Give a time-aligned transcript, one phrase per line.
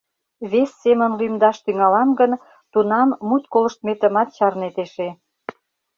[0.51, 2.31] Вес семын лӱмдаш тӱҥалам гын,
[2.71, 5.09] тунам мут колыштметымат чарнет эше...